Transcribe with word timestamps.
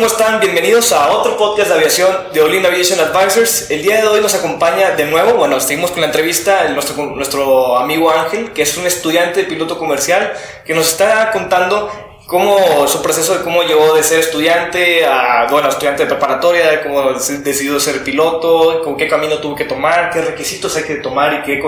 ¿Cómo 0.00 0.10
están? 0.10 0.40
Bienvenidos 0.40 0.92
a 0.92 1.10
otro 1.10 1.36
podcast 1.36 1.68
de 1.68 1.74
aviación 1.74 2.08
de 2.32 2.40
Olin 2.40 2.64
Aviation 2.64 2.98
Advisors. 3.00 3.70
El 3.70 3.82
día 3.82 4.00
de 4.00 4.08
hoy 4.08 4.22
nos 4.22 4.34
acompaña 4.34 4.92
de 4.92 5.04
nuevo, 5.04 5.34
bueno, 5.34 5.60
seguimos 5.60 5.90
con 5.90 6.00
la 6.00 6.06
entrevista, 6.06 6.66
nuestro, 6.70 7.04
nuestro 7.04 7.76
amigo 7.76 8.10
Ángel, 8.10 8.52
que 8.54 8.62
es 8.62 8.78
un 8.78 8.86
estudiante 8.86 9.42
de 9.42 9.46
piloto 9.46 9.76
comercial, 9.78 10.32
que 10.64 10.72
nos 10.72 10.88
está 10.88 11.30
contando 11.32 11.92
cómo 12.26 12.88
su 12.88 13.02
proceso 13.02 13.36
de 13.36 13.44
cómo 13.44 13.62
llegó 13.62 13.94
de 13.94 14.02
ser 14.02 14.20
estudiante 14.20 15.04
a, 15.04 15.48
bueno, 15.50 15.68
estudiante 15.68 16.04
de 16.04 16.08
preparatoria, 16.08 16.82
cómo 16.82 17.12
decidió 17.12 17.78
ser 17.78 18.02
piloto, 18.02 18.80
con 18.82 18.96
qué 18.96 19.06
camino 19.06 19.36
tuvo 19.36 19.54
que 19.54 19.66
tomar, 19.66 20.08
qué 20.10 20.22
requisitos 20.22 20.74
hay 20.76 20.84
que 20.84 20.94
tomar 20.94 21.34
y 21.34 21.42
qué, 21.42 21.62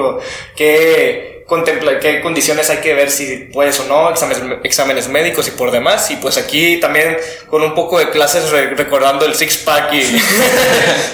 qué 0.57 1.32
contempla 1.47 1.99
qué 1.99 2.21
condiciones 2.21 2.71
hay 2.71 2.79
que 2.79 2.95
ver 2.95 3.11
si 3.11 3.51
puedes 3.53 3.79
o 3.81 3.85
no, 3.85 4.11
exámenes, 4.11 4.43
exámenes 4.65 5.09
médicos 5.09 5.49
y 5.49 5.51
por 5.53 5.71
demás. 5.71 6.11
Y 6.11 6.17
pues 6.17 6.39
aquí 6.39 6.79
también 6.81 7.17
con 7.49 7.63
un 7.63 7.75
poco 7.75 7.99
de 7.99 8.11
clases 8.11 8.51
recordando 8.51 9.25
el 9.27 9.35
six 9.35 9.59
pack 9.59 9.93
y, 9.95 10.23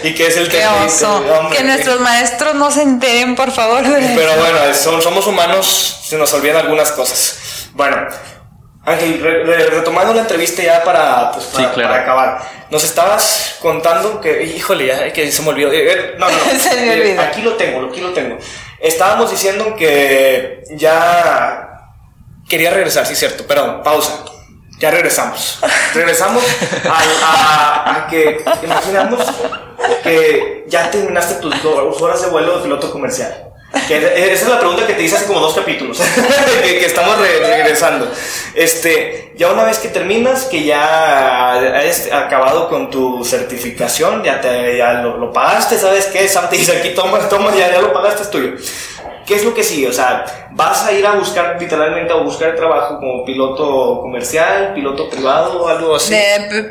y 0.09 0.15
que 0.15 0.27
es 0.27 0.37
el 0.37 0.49
qué 0.49 0.67
oso. 0.67 1.25
que 1.57 1.63
nuestros 1.65 2.01
maestros 2.01 2.55
no 2.55 2.71
se 2.71 2.83
enteren, 2.83 3.35
por 3.35 3.51
favor. 3.51 3.83
Pero 3.83 4.37
bueno, 4.37 4.75
somos 4.75 5.27
humanos, 5.27 6.01
se 6.05 6.17
nos 6.17 6.33
olvidan 6.33 6.59
algunas 6.59 6.93
cosas. 6.93 7.69
Bueno, 7.75 8.09
Ángel, 8.89 9.21
retomando 9.71 10.15
la 10.15 10.23
entrevista 10.23 10.63
ya 10.63 10.83
para, 10.83 11.33
pues, 11.33 11.47
para, 11.47 11.95
acabar. 11.95 12.41
Nos 12.71 12.85
estabas 12.85 13.57
contando 13.61 14.21
que, 14.21 14.43
híjole, 14.45 14.87
ya 14.87 15.13
que 15.13 15.31
se 15.31 15.43
me 15.43 15.51
olvidó. 15.51 15.73
Eh, 15.73 15.93
eh, 15.93 16.15
no, 16.19 16.29
no, 16.29 16.37
se 16.59 16.75
me 16.77 16.95
eh, 16.95 17.01
olvidó. 17.01 17.23
Aquí 17.23 17.43
lo 17.43 17.55
tengo, 17.55 17.87
aquí 17.87 18.01
lo 18.01 18.13
tengo. 18.13 18.39
Estábamos 18.81 19.31
diciendo 19.31 19.75
que 19.77 20.63
ya 20.77 21.69
quería 22.49 22.71
regresar, 22.71 23.07
sí, 23.07 23.15
cierto, 23.15 23.47
perdón, 23.47 23.83
pausa. 23.83 24.25
Ya 24.79 24.93
regresamos. 24.93 25.59
Regresamos 25.95 26.45
a, 26.89 27.97
a, 27.97 28.07
que 28.07 28.45
imaginamos 28.63 29.21
que 30.05 30.65
ya 30.69 30.89
terminaste 30.89 31.35
tus 31.41 31.63
dos 31.65 32.01
horas 32.01 32.23
de 32.23 32.29
vuelo 32.29 32.59
de 32.59 32.63
piloto 32.63 32.93
comercial. 32.93 33.48
Que 33.87 34.33
esa 34.33 34.45
es 34.45 34.49
la 34.49 34.59
pregunta 34.59 34.87
que 34.87 34.95
te 34.95 35.03
hice 35.03 35.17
hace 35.17 35.27
como 35.27 35.41
dos 35.41 35.55
capítulos, 35.55 36.01
que, 36.63 36.87
estamos 36.87 37.19
regresando. 37.19 38.11
Este, 38.55 39.35
ya 39.37 39.53
una 39.53 39.65
vez 39.65 39.79
que 39.79 39.89
terminas, 39.89 40.45
que 40.47 40.65
ya 40.65 41.53
has 41.55 42.11
acabado 42.11 42.71
con 42.71 42.91
tu 42.91 43.23
certificación, 43.25 44.25
ya, 44.25 44.41
te, 44.41 44.79
ya 44.79 44.95
lo, 45.03 45.31
pagaste, 45.33 45.77
¿sabes 45.79 46.07
qué? 46.07 46.27
Sam 46.29 46.49
te 46.49 46.57
dice 46.57 46.79
aquí, 46.79 46.95
toma, 46.95 47.19
toma, 47.29 47.55
ya, 47.55 47.71
ya 47.71 47.83
lo 47.83 47.93
pagaste, 47.93 48.23
es 48.23 48.31
tuyo. 48.31 48.53
¿Qué 49.27 49.35
es 49.35 49.45
lo 49.45 49.55
que 49.55 49.63
sigue? 49.63 49.89
O 49.89 49.93
sea, 49.93 50.49
vas 50.53 50.87
a 50.87 50.93
ir 50.93 51.07
a 51.07 51.13
buscar, 51.13 51.59
literalmente, 51.61 52.11
a 52.11 52.17
buscar 52.17 52.57
trabajo 52.57 52.99
como 52.99 53.27
piloto 53.27 54.01
comercial, 54.01 54.73
piloto 54.75 55.11
privado 55.11 55.65
o 55.65 55.69
algo 55.69 55.97
así. 55.97 56.17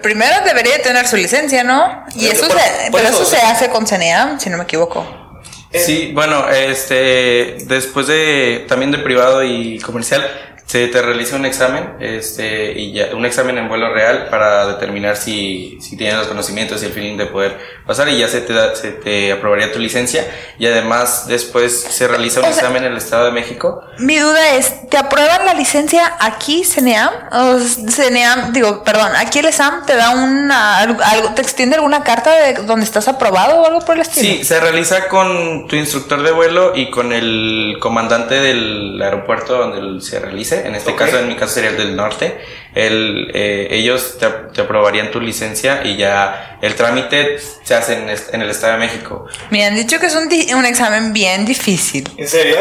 primero 0.02 0.44
debería 0.44 0.82
tener 0.82 1.08
su 1.08 1.16
licencia, 1.16 1.64
¿no? 1.64 2.06
Y 2.16 2.26
eso, 2.26 2.48
pero 2.92 3.08
eso 3.08 3.24
se 3.24 3.38
hace 3.38 3.70
con 3.70 3.86
CNEAM, 3.86 4.40
si 4.40 4.50
no 4.50 4.58
me 4.58 4.64
equivoco. 4.64 5.27
Sí, 5.74 6.12
bueno, 6.14 6.50
este, 6.50 7.58
después 7.66 8.08
de 8.08 8.66
también 8.68 8.92
de 8.92 9.00
privado 9.00 9.44
y 9.44 9.80
comercial, 9.80 10.26
se 10.68 10.86
te 10.88 11.02
realiza 11.02 11.38
un 11.38 11.46
examen, 11.46 11.96
este, 12.02 12.74
y 12.74 12.92
ya, 12.92 13.16
un 13.16 13.26
examen 13.26 13.58
en 13.58 13.70
vuelo 13.70 13.94
real 13.94 14.28
para 14.30 14.68
determinar 14.68 15.16
si, 15.16 15.78
si 15.80 15.96
tienes 15.96 16.18
los 16.18 16.28
conocimientos 16.28 16.84
y 16.84 16.88
el 16.88 16.92
feeling 16.92 17.16
de 17.16 17.26
poder 17.28 17.58
pasar 17.86 18.10
y 18.10 18.18
ya 18.18 18.28
se 18.28 18.42
te, 18.42 18.52
da, 18.52 18.76
se 18.76 18.92
te 18.92 19.32
aprobaría 19.32 19.72
tu 19.72 19.80
licencia 19.80 20.30
y 20.60 20.66
además 20.66 21.26
después 21.30 21.80
se 21.90 22.10
realiza 22.10 22.42
un 22.42 22.48
examen 22.48 22.84
en 22.84 22.92
el 22.92 22.98
Estado 22.98 23.28
de 23.28 23.32
México. 23.32 23.82
Mi 24.00 24.18
duda 24.18 24.56
es, 24.56 24.90
¿te 24.90 24.98
aprueban 24.98 25.46
la 25.46 25.54
licencia 25.54 26.18
aquí, 26.20 26.66
CNEAM? 26.66 27.12
O 27.32 27.60
CNEAM, 27.60 28.52
digo, 28.52 28.84
perdón, 28.84 29.14
aquí 29.16 29.40
el 29.40 29.46
exam 29.46 29.86
te 29.86 29.96
da 29.96 30.10
una, 30.10 30.80
algo, 30.80 31.34
te 31.34 31.44
extiende 31.44 31.78
alguna 31.78 32.04
carta 32.04 32.36
de 32.42 32.54
donde 32.66 32.84
estás 32.84 33.08
aprobado 33.08 33.62
o 33.62 33.66
algo 33.66 33.80
por 33.86 33.96
el 33.96 34.02
estilo? 34.02 34.28
Sí, 34.28 34.44
se 34.44 34.60
realiza 34.60 35.08
con 35.08 35.70
tu 35.70 35.78
instructor 35.78 36.22
de 36.24 36.32
vuelo 36.34 36.76
y 36.76 36.90
con 36.90 37.14
el 37.14 37.78
comandante 37.80 38.36
del 38.36 39.02
aeropuerto 39.02 39.58
donde 39.58 40.02
se 40.02 40.20
realice 40.20 40.57
en 40.66 40.76
este 40.76 40.96
caso, 40.96 41.20
en 41.20 41.28
mi 41.28 41.36
caso 41.36 41.56
sería 41.56 41.72
el 41.72 41.78
del 41.78 41.96
norte, 41.96 42.38
el, 42.76 43.32
eh, 43.34 43.68
ellos 43.72 44.18
te, 44.20 44.62
aprobarían 44.62 45.10
tu 45.10 45.20
licencia 45.20 45.82
y 45.84 45.98
ya 45.98 46.58
el 46.62 46.76
trámite 46.76 47.40
se 47.64 47.76
hace 47.76 47.94
en, 47.94 48.42
el 48.42 48.50
Estado 48.50 48.74
de 48.74 48.80
México. 48.80 49.26
Me 49.50 49.66
han 49.66 49.76
dicho 49.76 50.00
que 50.00 50.08
es 50.08 50.16
un, 50.16 50.30
un 50.56 50.66
examen 50.66 51.12
bien 51.14 51.46
difícil. 51.46 52.08
¿En 52.18 52.28
serio? 52.28 52.58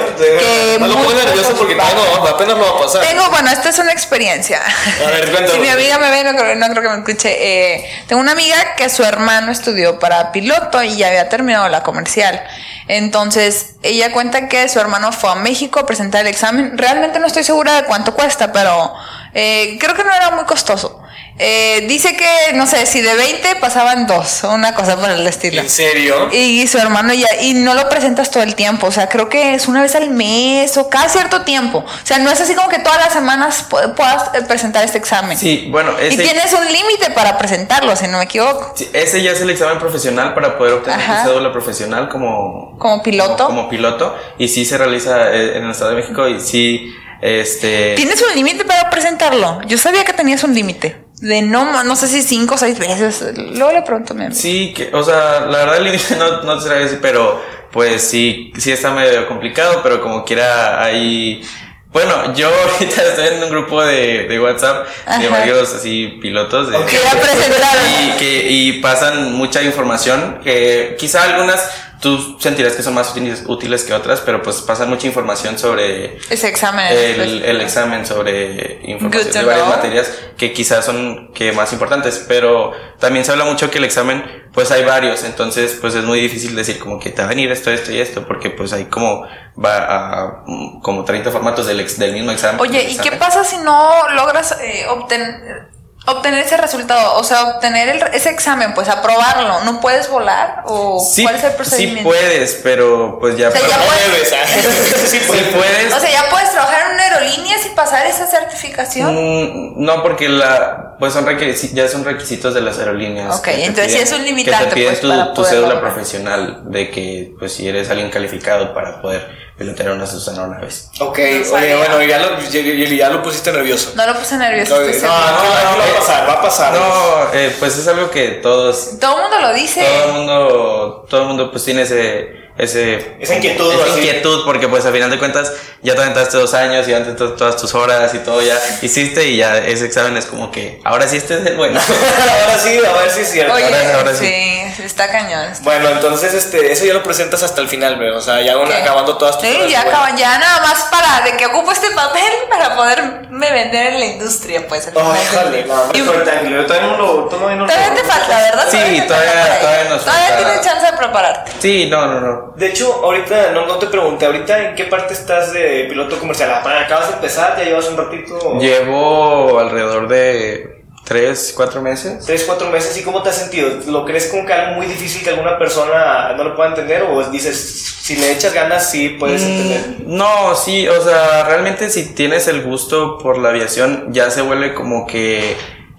no 0.81 0.87
lo 0.87 0.95
pongo 0.95 1.13
nervioso 1.13 1.55
porque 1.57 1.75
tengo, 1.75 2.27
apenas 2.27 2.57
lo 2.57 2.65
va 2.65 2.79
a 2.79 2.83
pasar. 2.83 3.03
Tengo, 3.07 3.29
bueno, 3.31 3.51
esta 3.51 3.69
es 3.69 3.79
una 3.79 3.93
experiencia. 3.93 4.61
A 5.05 5.11
ver, 5.11 5.49
Si 5.51 5.59
mi 5.59 5.69
amiga 5.69 5.99
me 5.99 6.11
ve, 6.11 6.25
no 6.25 6.39
creo, 6.39 6.55
no 6.57 6.69
creo 6.69 6.83
que 6.83 6.89
me 6.89 6.97
escuche. 6.97 7.37
Eh, 7.39 7.91
tengo 8.07 8.21
una 8.23 8.33
amiga 8.33 8.75
que 8.77 8.89
su 8.89 9.03
hermano 9.03 9.53
estudió 9.53 9.99
para 9.99 10.33
piloto 10.33 10.83
y 10.83 10.97
ya 10.97 11.09
había 11.09 11.29
terminado 11.29 11.69
la 11.69 11.83
comercial. 11.83 12.43
Entonces, 12.89 13.75
ella 13.83 14.13
cuenta 14.13 14.49
que 14.49 14.69
su 14.69 14.79
hermano 14.79 15.13
fue 15.13 15.31
a 15.31 15.35
México 15.35 15.81
a 15.81 15.87
presentar 15.87 16.21
el 16.21 16.29
examen. 16.29 16.79
Realmente 16.79 17.19
no 17.19 17.27
estoy 17.27 17.43
segura 17.43 17.75
de 17.75 17.86
cuánto 17.87 18.15
cuesta, 18.15 18.53
pero 18.53 18.95
eh, 19.35 19.77
creo 19.81 19.95
que 19.95 20.05
no 20.05 20.13
era 20.13 20.31
muy 20.31 20.45
costoso. 20.45 21.03
Eh, 21.39 21.85
dice 21.87 22.17
que, 22.17 22.55
no 22.55 22.67
sé, 22.67 22.87
si 22.87 23.03
de 23.03 23.15
20 23.15 23.57
pasaban 23.57 24.07
dos, 24.07 24.43
una 24.45 24.75
cosa 24.75 24.97
por 24.97 25.11
el 25.11 25.27
estilo. 25.27 25.61
¿En 25.61 25.69
serio? 25.69 26.31
Y, 26.33 26.67
su 26.67 26.79
hermano 26.79 27.13
ya, 27.13 27.29
y 27.43 27.53
no 27.53 27.75
lo 27.75 27.91
presentas 27.91 28.31
todo 28.31 28.43
el 28.43 28.55
tiempo, 28.55 28.87
o 28.87 28.91
sea, 28.91 29.11
creo 29.11 29.29
que 29.29 29.55
es 29.55 29.69
una 29.69 29.83
vez 29.83 29.95
al 29.95 30.09
mes 30.09 30.79
o 30.79 30.89
cada 30.89 31.11
cierto 31.11 31.43
tiempo. 31.43 31.81
O 31.81 32.07
sea, 32.07 32.19
no 32.19 32.31
es 32.31 32.41
así 32.41 32.55
como 32.55 32.71
que 32.71 32.79
todas 32.79 32.99
las 32.99 33.13
semanas 33.13 33.67
puedas 33.69 34.35
eh, 34.35 34.43
presentar 34.49 34.83
este 34.83 34.97
examen. 34.97 35.37
Sí, 35.37 35.69
bueno, 35.71 35.93
Y 36.01 36.17
tienes 36.17 36.55
un 36.55 36.65
límite 36.73 37.11
para 37.15 37.37
presentarlo, 37.37 37.95
si 37.97 38.09
no 38.09 38.17
me 38.17 38.25
equivoco. 38.25 38.75
ese 38.95 39.23
ya 39.23 39.33
es 39.33 39.41
el 39.43 39.51
examen 39.51 39.79
profesional 39.79 40.33
para 40.33 40.57
poder 40.57 40.75
obtener 40.75 41.05
tu 41.05 41.29
cédula 41.29 41.53
profesional 41.53 42.09
como... 42.09 42.79
Como 42.79 43.03
piloto. 43.03 43.45
Como, 43.45 43.57
como 43.59 43.69
piloto, 43.69 44.17
y 44.39 44.49
sí 44.49 44.65
se 44.65 44.79
realiza 44.79 45.35
en 45.35 45.65
el 45.65 45.71
Estado 45.71 45.91
de 45.91 45.97
México 45.97 46.27
y 46.27 46.41
sí 46.41 46.95
este. 47.21 47.95
¿Tienes 47.97 48.23
un 48.23 48.35
límite 48.35 48.65
para 48.65 48.91
presentarlo? 48.91 49.61
Yo 49.67 49.79
sabía 49.79 50.05
que 50.05 50.13
tenías 50.13 50.45
un 50.45 50.55
límite. 50.55 51.07
De 51.21 51.41
no, 51.41 51.83
no 51.83 51.97
sé 51.97 52.09
si 52.09 52.23
cinco 52.23 52.57
o 52.57 52.59
seis 52.59 52.79
veces. 52.79 53.25
Luego 53.37 53.73
le 53.73 53.83
pregunto 53.83 54.15
a 54.15 54.31
Sí, 54.33 54.75
que, 54.77 54.91
o 54.93 55.03
sea, 55.03 55.47
la 55.47 55.59
verdad 55.59 55.79
el 55.79 55.85
límite 55.85 56.17
no, 56.19 56.43
no 56.43 56.63
te 56.63 56.69
decir, 56.69 56.99
pero 57.01 57.41
pues 57.73 58.03
sí, 58.03 58.53
sí 58.59 58.73
está 58.73 58.91
medio 58.91 59.27
complicado, 59.27 59.81
pero 59.83 60.01
como 60.01 60.25
quiera 60.25 60.83
hay. 60.83 61.43
Bueno, 61.91 62.35
yo 62.35 62.49
ahorita 62.73 63.03
estoy 63.03 63.29
en 63.29 63.43
un 63.45 63.51
grupo 63.51 63.83
de, 63.83 64.27
de 64.29 64.39
WhatsApp 64.39 64.87
de 65.19 65.29
varios 65.29 65.73
así 65.73 66.19
pilotos 66.21 66.71
de, 66.71 66.77
y, 66.79 68.11
que, 68.19 68.47
y 68.51 68.73
pasan 68.83 69.33
mucha 69.33 69.63
información 69.63 70.41
que 70.45 70.97
quizá 70.99 71.23
algunas 71.23 71.71
tú 72.01 72.39
sentirás 72.39 72.75
que 72.75 72.83
son 72.83 72.95
más 72.95 73.15
útiles, 73.47 73.85
que 73.85 73.95
otras, 73.95 74.21
pero 74.21 74.43
pues 74.43 74.57
pasan 74.63 74.89
mucha 74.89 75.07
información 75.07 75.59
sobre 75.59 76.19
ese 76.31 76.49
examen, 76.49 76.87
el, 76.91 77.43
el 77.43 77.61
examen 77.61 78.05
sobre 78.05 78.81
información 78.85 79.33
de 79.33 79.45
varias 79.45 79.69
materias 79.69 80.13
que 80.37 80.53
quizás 80.53 80.85
son 80.85 81.33
que 81.33 81.53
más 81.53 81.73
importantes, 81.73 82.25
pero 82.29 82.73
también 82.99 83.25
se 83.25 83.33
habla 83.33 83.45
mucho 83.45 83.71
que 83.71 83.79
el 83.79 83.85
examen 83.85 84.47
pues 84.53 84.71
hay 84.71 84.85
varios, 84.85 85.25
entonces 85.25 85.77
pues 85.81 85.95
es 85.95 86.05
muy 86.05 86.21
difícil 86.21 86.57
decir 86.57 86.79
como 86.79 86.99
que 86.99 87.11
te 87.11 87.21
va 87.23 87.27
a 87.27 87.29
venir 87.29 87.51
esto, 87.53 87.71
esto 87.71 87.93
y 87.93 88.01
esto, 88.01 88.27
porque 88.27 88.51
pues 88.51 88.73
hay 88.73 88.87
como 88.87 89.27
va 89.63 89.77
a 89.77 90.45
como 90.83 91.05
30 91.05 91.31
formatos 91.31 91.67
del, 91.67 91.87
del 91.99 92.13
mismo 92.13 92.31
examen. 92.31 92.61
Oye, 92.61 92.91
¿y 92.91 92.97
qué 92.99 93.13
pasa 93.13 93.45
si 93.45 93.59
no 93.59 94.09
logras 94.11 94.57
eh, 94.61 94.87
obtener 94.89 95.76
obtener 96.07 96.45
ese 96.45 96.57
resultado, 96.57 97.17
o 97.17 97.25
sea, 97.25 97.45
obtener 97.45 98.11
ese 98.13 98.31
examen, 98.31 98.75
pues 98.75 98.89
aprobarlo, 98.89 99.61
¿no 99.65 99.81
puedes 99.81 100.09
volar? 100.09 100.63
¿O 100.65 101.05
cuál 101.23 101.35
es 101.35 101.45
el 101.45 101.53
procedimiento? 101.53 102.11
Sí 102.11 102.19
puedes, 102.19 102.55
pero 102.63 103.19
pues 103.19 103.37
ya, 103.37 103.49
o 103.49 103.53
sea, 103.53 103.61
ya 103.61 103.79
puedes, 103.79 104.29
sí, 105.11 105.19
puedes. 105.29 105.93
O 105.93 106.01
sea, 106.01 106.11
ya 106.11 106.31
puedes 106.31 106.51
trabajar 106.51 106.87
en 106.87 106.95
una 106.95 107.03
aerolínea 107.03 107.57
y 107.65 107.75
pasar 107.75 108.07
esa 108.07 108.27
certificación. 108.27 109.15
Mm, 109.15 109.85
no, 109.85 110.03
porque 110.03 110.29
la 110.29 110.86
pues 110.99 111.13
son 111.13 111.27
ya 111.75 111.89
son 111.89 112.05
requisitos 112.05 112.55
de 112.55 112.61
las 112.61 112.79
aerolíneas. 112.79 113.39
Ok, 113.39 113.49
entonces 113.49 113.93
sí 113.93 113.99
es 113.99 114.13
un 114.13 114.25
limitante. 114.25 114.65
Que 114.65 114.71
te 114.71 114.75
piden 114.75 114.97
pues, 115.01 115.35
tu, 115.35 115.35
tu 115.35 115.45
cédula 115.45 115.81
profesional 115.81 116.63
de 116.65 116.91
que 116.91 117.35
pues 117.39 117.53
si 117.53 117.69
eres 117.69 117.91
alguien 117.91 118.11
calificado 118.11 118.73
para 118.75 119.01
poder 119.01 119.47
pilotear 119.57 119.93
una 119.93 120.03
de 120.03 120.11
sus 120.11 120.29
aeronaves. 120.29 120.91
Ok, 121.01 121.19
oye, 121.19 121.77
bueno, 121.77 122.03
ya 122.03 122.19
lo, 122.19 122.39
ya, 122.41 123.09
lo 123.11 123.23
pusiste 123.23 123.53
nervioso. 123.53 123.93
No 123.97 124.07
lo 124.07 124.15
puse 124.15 124.37
nervioso. 124.37 124.77
No, 124.77 124.83
no, 124.83 124.93
no, 124.93 125.79
va 125.79 125.85
a 125.85 125.99
pasar, 125.99 126.29
va 126.29 126.33
a 126.33 126.43
pasar. 126.43 126.73
No, 126.75 127.33
eh, 127.33 127.55
pues 127.59 127.79
es 127.79 127.89
algo 127.89 128.11
que 128.11 128.33
todos... 128.43 128.99
Todo 129.01 129.17
el 129.17 129.23
mundo 129.23 129.41
lo 129.41 129.55
dice. 129.55 129.83
Todo 129.83 130.05
el 130.05 130.13
mundo, 130.13 131.07
todo 131.09 131.23
el 131.23 131.29
mundo 131.29 131.51
pues 131.51 131.65
tiene 131.65 131.83
ese 131.83 132.46
ese, 132.59 133.17
esa 133.21 133.35
inquietud. 133.35 133.73
Esa 133.73 133.99
inquietud, 133.99 134.45
porque 134.45 134.69
pues 134.69 134.85
al 134.87 134.93
final 134.93 135.11
de 135.11 135.19
cuentas 135.19 135.53
ya 135.83 135.95
te 135.95 136.01
aventaste 136.01 136.39
dos 136.39 136.55
años 136.55 136.89
y 136.89 136.95
antes 136.95 137.17
todas 137.17 137.57
tus 137.57 137.75
horas 137.75 138.15
y 138.15 138.19
todo 138.21 138.41
ya 138.41 138.59
hiciste 138.81 139.29
y 139.29 139.37
ya 139.37 139.59
ese 139.59 139.85
examen 139.85 140.17
es 140.17 140.27
como 140.27 140.51
que 140.51 140.81
ahora 140.85 141.07
sí 141.07 141.19
este 141.19 141.35
es 141.35 141.47
el 141.47 141.57
bueno. 141.57 141.79
ahora 142.43 142.59
sí, 142.59 142.79
a 142.79 142.93
ver 142.99 143.11
si 143.11 143.21
es 143.21 143.31
cierto. 143.31 143.55
Oye, 143.55 143.65
ahora, 143.95 144.15
sí. 144.15 144.63
está 144.83 145.11
cañón. 145.11 145.53
Bueno, 145.61 145.91
entonces 145.91 146.33
este, 146.33 146.73
eso 146.73 146.87
ya 146.87 146.95
lo 146.95 147.03
presentas 147.03 147.43
hasta 147.43 147.61
el 147.61 147.69
final, 147.69 148.01
o 148.15 148.21
sea, 148.21 148.41
ya 148.41 148.55
acabando 148.55 149.17
todas 149.17 149.39
tus 149.39 149.47
Sí, 149.47 149.57
ya 149.69 149.83
acaban, 149.83 150.17
ya 150.17 150.39
nada 150.39 150.61
más 150.61 150.89
para 150.91 151.25
de 151.25 151.37
que 151.37 151.47
ocupo 151.47 151.73
este 151.73 151.91
papel 151.91 152.33
para 152.49 152.75
poderme 152.75 153.53
vender 153.53 153.95
en 153.95 154.01
la 154.01 154.07
industria, 154.07 154.67
pues. 154.67 154.91
Oh, 154.95 155.15
jale, 155.33 155.65
no, 155.65 155.75
y, 155.93 156.03
todavía 156.03 156.87
no 156.87 156.97
lo, 156.97 157.25
todavía 157.25 157.57
no 157.57 157.67
Todavía 157.67 157.95
te 157.95 158.05
falta, 158.05 158.39
¿verdad? 158.39 158.67
Sí, 158.71 159.03
todavía, 159.07 159.59
todavía, 159.61 159.85
nos 159.91 160.03
falta. 160.03 160.27
Todavía 160.27 160.37
tienes 160.37 160.61
chance 160.63 160.87
de 160.91 160.97
prepararte. 160.97 161.53
Sí, 161.61 161.89
no, 161.91 162.07
no, 162.07 162.21
no. 162.21 162.46
De 162.57 162.69
hecho, 162.69 163.01
ahorita 163.03 163.53
no, 163.53 163.67
no 163.67 163.77
te 163.77 163.87
pregunté, 163.87 164.27
ahorita 164.27 164.71
en 164.71 164.75
qué 164.75 164.85
parte 164.85 165.15
estás 165.15 165.53
de 165.53 165.87
piloto 165.89 166.19
comercial. 166.19 166.51
Ah, 166.51 166.81
acabas 166.85 167.09
de 167.09 167.15
empezar, 167.15 167.57
ya 167.59 167.65
llevas 167.65 167.89
un 167.89 167.97
ratito. 167.97 168.59
Llevo 168.59 169.59
alrededor 169.59 170.09
de 170.09 170.77
tres, 171.07 171.53
cuatro 171.57 171.81
meses. 171.81 172.25
Tres, 172.27 172.45
cuatro 172.45 172.71
meses. 172.71 172.97
¿Y 172.99 173.03
cómo 173.03 173.23
te 173.23 173.31
has 173.31 173.37
sentido? 173.37 173.71
¿Lo 173.87 174.05
crees 174.05 174.27
como 174.27 174.45
que 174.45 174.53
algo 174.53 174.77
muy 174.77 174.87
difícil 174.87 175.23
que 175.23 175.31
alguna 175.31 175.59
persona 175.59 176.33
no 176.37 176.45
lo 176.45 176.57
pueda 176.57 176.71
entender? 176.71 177.05
¿O 177.05 177.23
dices, 177.31 177.57
si 178.01 178.17
le 178.17 178.33
echas 178.33 178.53
ganas, 178.53 178.91
sí 178.91 179.11
puedes 179.11 179.43
mm, 179.43 179.47
entender? 179.47 179.97
No, 180.07 180.55
sí, 180.57 180.89
o 180.89 181.01
sea, 181.03 181.45
realmente 181.45 181.91
si 181.91 182.15
tienes 182.15 182.49
el 182.49 182.63
gusto 182.63 183.19
por 183.19 183.39
la 183.39 183.51
aviación, 183.51 184.09
ya 184.13 184.31
se 184.31 184.43
vuelve 184.43 184.75
como 184.75 185.07
que 185.07 185.57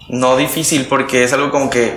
no 0.09 0.37
difícil, 0.37 0.87
porque 0.87 1.23
es 1.23 1.33
algo 1.33 1.51
como 1.51 1.69
que 1.69 1.93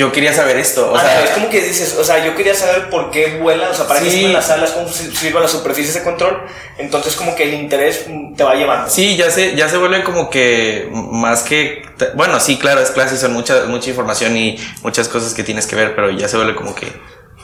yo 0.00 0.10
quería 0.12 0.32
saber 0.32 0.56
esto. 0.56 0.90
O 0.90 0.98
sea, 0.98 1.22
es 1.22 1.30
como 1.32 1.50
que 1.50 1.60
dices, 1.60 1.94
o 1.98 2.02
sea, 2.02 2.24
yo 2.24 2.34
quería 2.34 2.54
saber 2.54 2.88
por 2.88 3.10
qué 3.10 3.38
vuelan, 3.38 3.70
o 3.70 3.74
sea, 3.74 3.86
para 3.86 4.00
qué 4.00 4.10
sirven 4.10 4.32
las 4.32 4.48
alas, 4.48 4.70
cómo 4.70 4.88
sirven 4.88 5.42
las 5.42 5.50
superficies 5.50 5.92
de 5.92 6.02
control. 6.02 6.42
Entonces, 6.78 7.14
como 7.16 7.36
que 7.36 7.42
el 7.42 7.52
interés 7.52 8.06
te 8.34 8.42
va 8.42 8.54
llevando. 8.54 8.88
Sí, 8.88 9.18
ya 9.18 9.30
se, 9.30 9.54
ya 9.56 9.68
se 9.68 9.76
vuelve 9.76 10.02
como 10.02 10.30
que 10.30 10.88
más 10.90 11.42
que. 11.42 11.82
Bueno, 12.14 12.40
sí, 12.40 12.56
claro, 12.56 12.80
es 12.80 12.92
clase, 12.92 13.18
son 13.18 13.34
mucha, 13.34 13.66
mucha 13.66 13.90
información 13.90 14.34
y 14.38 14.58
muchas 14.82 15.06
cosas 15.06 15.34
que 15.34 15.42
tienes 15.42 15.66
que 15.66 15.76
ver, 15.76 15.94
pero 15.94 16.10
ya 16.10 16.28
se 16.28 16.38
vuelve 16.38 16.54
como 16.54 16.74
que 16.74 16.86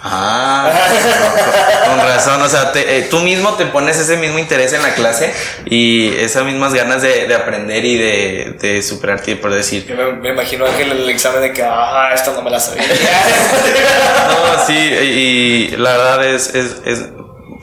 Ah, 0.08 0.70
con, 1.86 1.98
razón, 1.98 2.40
o 2.40 2.48
sea, 2.48 2.72
eh, 2.74 3.08
tú 3.10 3.20
mismo 3.20 3.54
te 3.54 3.66
pones 3.66 3.98
ese 3.98 4.16
mismo 4.16 4.38
interés 4.38 4.72
en 4.72 4.82
la 4.82 4.94
clase 4.94 5.32
y 5.64 6.14
esas 6.16 6.44
mismas 6.44 6.72
ganas 6.74 7.02
de, 7.02 7.34
aprender 7.34 7.84
y 7.84 7.96
de, 7.96 8.56
de 8.60 8.82
superarte, 8.82 9.36
por 9.36 9.52
decir. 9.52 9.84
me, 9.96 10.12
me, 10.12 10.28
imagino 10.30 10.64
que 10.76 10.82
el 10.82 11.08
examen 11.08 11.42
de 11.42 11.52
que, 11.52 11.62
ah, 11.62 12.10
esto 12.14 12.32
no 12.32 12.42
me 12.42 12.50
la 12.50 12.60
sabía. 12.60 12.82
no, 14.28 14.66
sí, 14.66 14.74
y, 14.74 15.76
la 15.76 15.90
verdad 15.90 16.24
es, 16.24 16.54
es, 16.54 16.76
es, 16.84 17.04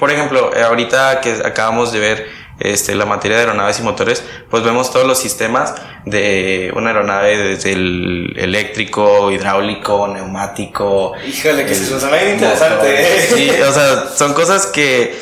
por 0.03 0.11
ejemplo, 0.11 0.51
ahorita 0.53 1.21
que 1.21 1.31
acabamos 1.45 1.93
de 1.93 1.99
ver 2.01 2.27
este, 2.59 2.93
la 2.93 3.05
materia 3.05 3.37
de 3.37 3.43
aeronaves 3.43 3.79
y 3.79 3.83
motores, 3.83 4.21
pues 4.49 4.61
vemos 4.61 4.91
todos 4.91 5.07
los 5.07 5.17
sistemas 5.17 5.75
de 6.03 6.73
una 6.75 6.89
aeronave 6.89 7.37
desde 7.37 7.71
el 7.71 8.33
eléctrico, 8.35 9.31
hidráulico, 9.31 10.09
neumático. 10.09 11.13
Híjole, 11.25 11.65
que 11.65 11.73
se 11.73 11.85
suena 11.85 12.17
bien 12.17 12.33
interesante. 12.33 13.01
¿eh? 13.01 13.29
Sí, 13.33 13.49
o 13.61 13.71
sea, 13.71 14.09
son 14.13 14.33
cosas 14.33 14.67
que, 14.67 15.17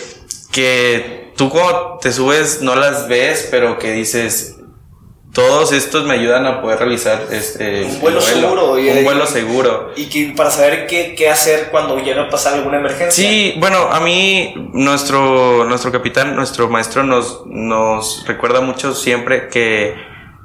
que 0.51 1.31
tú 1.38 1.51
cuando 1.51 2.00
te 2.01 2.12
subes 2.12 2.63
no 2.63 2.74
las 2.74 3.07
ves, 3.07 3.50
pero 3.51 3.78
que 3.78 3.92
dices, 3.92 4.56
todos 5.33 5.72
estos 5.72 6.06
me 6.06 6.13
ayudan 6.13 6.45
a 6.45 6.62
poder 6.62 6.80
realizar 6.80 7.28
este 7.31 7.86
un 7.86 8.01
vuelo, 8.01 8.22
seguro 8.22 8.74
un 8.74 9.04
vuelo 9.04 9.25
seguro. 9.25 9.92
y 9.95 10.10
que 10.10 10.33
para 10.36 10.51
saber 10.51 10.88
qué, 10.88 11.16
qué, 11.16 11.30
hacer 11.30 11.69
cuando 11.72 11.98
llega 12.00 12.24
a 12.24 12.30
pasar 12.30 12.56
alguna 12.56 12.78
emergencia. 12.78 13.12
Sí 13.12 13.56
bueno 13.57 13.89
a 13.92 14.00
mí 14.01 14.54
nuestro 14.74 15.63
nuestro 15.66 15.92
capitán 15.92 16.36
nuestro 16.36 16.69
maestro 16.69 17.04
nos 17.04 17.45
nos 17.45 18.25
recuerda 18.28 18.60
mucho 18.62 18.94
siempre 18.94 19.48
que 19.48 19.95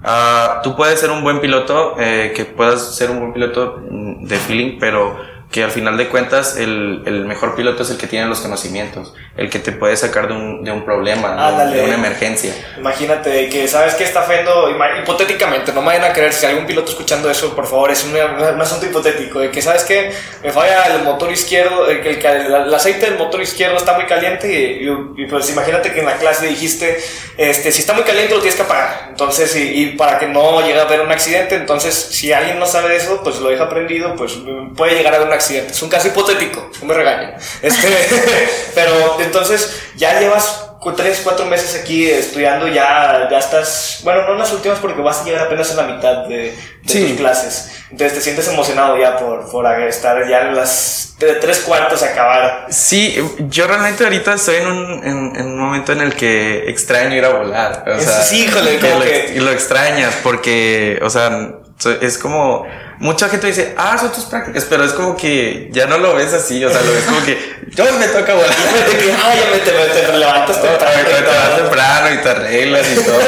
uh, 0.04 0.62
tú 0.62 0.76
puedes 0.76 1.00
ser 1.00 1.10
un 1.10 1.22
buen 1.22 1.40
piloto 1.40 1.96
eh, 1.98 2.32
que 2.34 2.44
puedas 2.44 2.94
ser 2.94 3.10
un 3.10 3.18
buen 3.18 3.32
piloto 3.32 3.82
de 3.90 4.36
feeling 4.36 4.78
pero 4.78 5.16
que 5.50 5.62
al 5.62 5.70
final 5.70 5.96
de 5.96 6.08
cuentas 6.08 6.56
el, 6.56 7.02
el, 7.06 7.24
mejor 7.24 7.54
piloto 7.54 7.84
es 7.84 7.90
el 7.90 7.96
que 7.96 8.06
tiene 8.06 8.26
los 8.26 8.40
conocimientos, 8.40 9.14
el 9.36 9.48
que 9.48 9.58
te 9.58 9.72
puede 9.72 9.96
sacar 9.96 10.28
de 10.28 10.34
un, 10.34 10.64
de 10.64 10.72
un 10.72 10.84
problema, 10.84 11.66
de, 11.66 11.82
una 11.84 11.94
emergencia. 11.94 12.52
Imagínate 12.76 13.48
que 13.48 13.68
sabes 13.68 13.94
que 13.94 14.04
está 14.04 14.22
fallando, 14.22 14.68
hipotéticamente, 15.00 15.72
no 15.72 15.80
me 15.82 15.88
vayan 15.88 16.04
a 16.04 16.12
creer, 16.12 16.32
si 16.32 16.46
algún 16.46 16.66
piloto 16.66 16.90
escuchando 16.90 17.30
eso, 17.30 17.54
por 17.54 17.66
favor, 17.66 17.90
es 17.90 18.04
un, 18.04 18.14
un 18.14 18.60
asunto 18.60 18.86
hipotético, 18.86 19.38
de 19.38 19.50
que 19.50 19.62
sabes 19.62 19.84
que 19.84 20.12
me 20.42 20.50
falla 20.50 20.94
el 20.94 21.04
motor 21.04 21.30
izquierdo, 21.30 21.88
el, 21.88 21.98
el, 21.98 22.26
el, 22.26 22.74
aceite 22.74 23.06
del 23.06 23.18
motor 23.18 23.40
izquierdo 23.40 23.76
está 23.76 23.94
muy 23.94 24.06
caliente 24.06 24.80
y, 25.16 25.26
pues 25.26 25.48
imagínate 25.50 25.92
que 25.92 26.00
en 26.00 26.06
la 26.06 26.16
clase 26.16 26.48
dijiste, 26.48 26.98
este, 27.36 27.70
si 27.70 27.80
está 27.80 27.92
muy 27.92 28.02
caliente 28.02 28.34
lo 28.34 28.40
tienes 28.40 28.56
que 28.56 28.62
apagar, 28.62 29.06
entonces, 29.10 29.54
y, 29.54 29.84
y 29.84 29.86
para 29.96 30.18
que 30.18 30.26
no 30.26 30.60
llegue 30.60 30.80
a 30.80 30.82
haber 30.82 31.00
un 31.00 31.12
accidente, 31.12 31.54
entonces 31.54 31.94
si 31.94 32.32
alguien 32.32 32.58
no 32.58 32.66
sabe 32.66 32.96
eso, 32.96 33.22
pues 33.22 33.38
lo 33.38 33.48
deja 33.48 33.68
prendido, 33.68 34.16
pues 34.16 34.38
puede 34.76 34.96
llegar 34.96 35.14
a 35.14 35.16
haber 35.16 35.28
un 35.28 35.35
accidente. 35.36 35.72
Es 35.72 35.82
un 35.82 35.88
caso 35.88 36.08
hipotético, 36.08 36.70
no 36.80 36.86
me 36.86 36.94
regañen. 36.94 37.34
Este, 37.62 37.88
pero 38.74 39.20
entonces 39.20 39.82
ya 39.96 40.18
llevas 40.20 40.66
tres, 40.94 41.20
cuatro 41.24 41.46
meses 41.46 41.80
aquí 41.80 42.08
estudiando, 42.08 42.68
ya, 42.68 43.28
ya 43.30 43.38
estás, 43.38 44.00
bueno, 44.04 44.22
no 44.22 44.32
en 44.34 44.38
las 44.38 44.52
últimas 44.52 44.78
porque 44.78 45.00
vas 45.00 45.20
a 45.20 45.24
llegar 45.24 45.46
apenas 45.46 45.70
a 45.72 45.82
la 45.82 45.94
mitad 45.94 46.26
de, 46.26 46.54
tus 46.86 47.16
clases. 47.16 47.72
Entonces 47.90 48.18
te 48.18 48.20
sientes 48.20 48.46
emocionado 48.48 48.98
ya 48.98 49.16
por, 49.18 49.50
por 49.50 49.66
estar 49.80 50.28
ya 50.28 50.42
en 50.42 50.56
las 50.56 51.14
de 51.18 51.34
tres 51.36 51.60
cuartos 51.60 52.02
a 52.02 52.06
acabar. 52.06 52.66
Sí, 52.68 53.16
yo 53.48 53.66
realmente 53.66 54.04
ahorita 54.04 54.34
estoy 54.34 54.56
en 54.56 54.66
un, 54.66 55.04
en, 55.36 55.46
un 55.46 55.58
momento 55.58 55.92
en 55.92 56.02
el 56.02 56.14
que 56.14 56.68
extraño 56.68 57.16
ir 57.16 57.24
a 57.24 57.30
volar. 57.30 57.84
O 57.96 58.00
sea, 58.00 58.22
sí, 58.22 58.44
híjole, 58.44 58.78
que, 58.78 59.34
Y 59.34 59.40
lo 59.40 59.50
extrañas 59.50 60.14
porque, 60.22 61.00
o 61.02 61.10
sea, 61.10 61.54
es 62.00 62.18
como 62.18 62.66
mucha 62.98 63.28
gente 63.28 63.46
dice, 63.46 63.74
ah, 63.76 63.96
son 63.98 64.12
tus 64.12 64.24
prácticas, 64.24 64.64
pero 64.68 64.84
es 64.84 64.92
como 64.92 65.16
que 65.16 65.68
ya 65.72 65.86
no 65.86 65.98
lo 65.98 66.14
ves 66.14 66.32
así, 66.32 66.64
o 66.64 66.70
sea, 66.70 66.80
lo 66.82 66.92
ves 66.92 67.04
como 67.04 67.24
que 67.24 67.56
yo 67.68 67.84
me 67.92 68.06
toca 68.08 68.34
volar. 68.34 68.50
ah, 69.24 69.34
ya 69.34 69.50
me 69.50 69.58
te, 69.58 69.70
te 69.70 70.18
levantas 70.18 70.60
temprano. 70.60 71.04
Te, 71.04 71.62
temprano 71.62 72.14
y 72.14 72.18
te 72.18 72.28
arreglas 72.28 72.86
y 72.92 72.94
todo 73.02 73.18